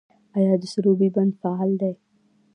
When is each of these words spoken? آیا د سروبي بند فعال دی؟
آیا 0.37 0.55
د 0.61 0.63
سروبي 0.73 1.09
بند 1.15 1.31
فعال 1.41 1.71
دی؟ 1.81 1.93